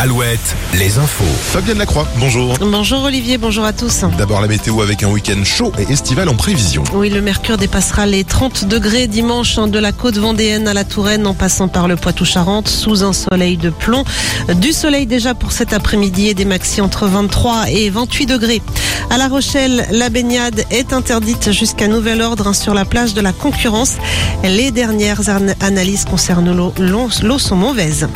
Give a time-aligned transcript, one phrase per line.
[0.00, 1.24] Alouette, les infos.
[1.24, 2.54] Fabienne Lacroix, bonjour.
[2.60, 4.04] Bonjour Olivier, bonjour à tous.
[4.16, 6.84] D'abord la météo avec un week-end chaud et estival en prévision.
[6.92, 10.84] Oui, le mercure dépassera les 30 degrés dimanche hein, de la côte vendéenne à la
[10.84, 14.04] Touraine en passant par le Poitou-Charentes sous un soleil de plomb.
[14.60, 18.62] Du soleil déjà pour cet après-midi et des maxi entre 23 et 28 degrés.
[19.10, 23.20] À La Rochelle, la baignade est interdite jusqu'à nouvel ordre hein, sur la plage de
[23.20, 23.96] la concurrence.
[24.44, 25.22] Les dernières
[25.60, 28.06] analyses concernant l'eau sont mauvaises.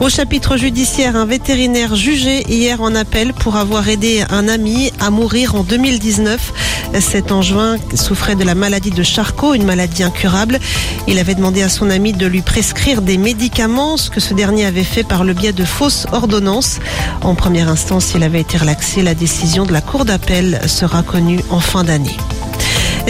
[0.00, 5.10] Au chapitre judiciaire, un vétérinaire jugé hier en appel pour avoir aidé un ami à
[5.10, 6.52] mourir en 2019.
[7.00, 10.60] Cet Angevin souffrait de la maladie de Charcot, une maladie incurable.
[11.06, 14.66] Il avait demandé à son ami de lui prescrire des médicaments, ce que ce dernier
[14.66, 16.78] avait fait par le biais de fausses ordonnances.
[17.22, 19.02] En première instance, il avait été relaxé.
[19.02, 22.16] La décision de la Cour d'appel sera connue en fin d'année.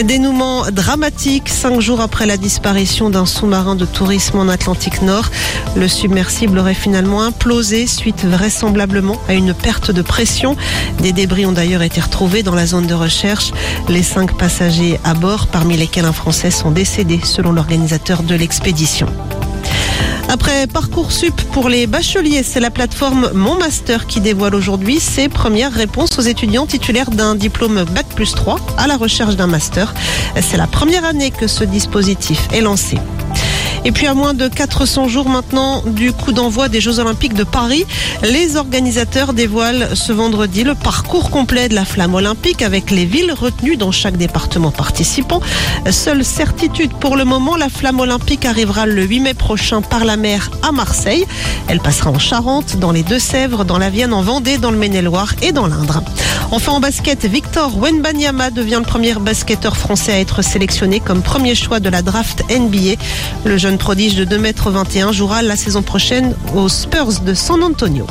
[0.05, 5.29] Dénouement dramatique cinq jours après la disparition d'un sous-marin de tourisme en Atlantique Nord.
[5.77, 10.57] Le submersible aurait finalement implosé suite vraisemblablement à une perte de pression.
[11.01, 13.52] Des débris ont d'ailleurs été retrouvés dans la zone de recherche.
[13.88, 19.09] Les cinq passagers à bord, parmi lesquels un Français, sont décédés selon l'organisateur de l'expédition.
[20.30, 25.73] Après Parcoursup pour les bacheliers, c'est la plateforme Mon Master qui dévoile aujourd'hui ses premières
[25.73, 29.95] réponses aux étudiants titulaires d'un diplôme Bac plus 3 à la recherche d'un master.
[30.40, 32.98] C'est la première année que ce dispositif est lancé.
[33.84, 37.45] Et puis à moins de 400 jours maintenant du coup d'envoi des Jeux Olympiques de
[37.45, 37.87] Paris,
[38.23, 43.32] les organisateurs dévoilent ce vendredi le parcours complet de la flamme olympique avec les villes
[43.32, 45.40] retenues dans chaque département participant.
[45.90, 50.16] Seule certitude pour le moment, la flamme olympique arrivera le 8 mai prochain par la
[50.16, 51.24] mer à Marseille.
[51.68, 55.35] Elle passera en Charente, dans les Deux-Sèvres, dans la Vienne, en Vendée, dans le Maine-et-Loire
[55.42, 56.02] et dans l'Indre.
[56.51, 61.54] Enfin en basket, Victor Wenbanyama devient le premier basketteur français à être sélectionné comme premier
[61.54, 62.95] choix de la draft NBA.
[63.69, 68.06] Jeune prodige de 2m21 jouera la saison prochaine aux Spurs de San Antonio.